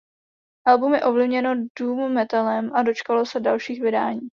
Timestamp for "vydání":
3.81-4.19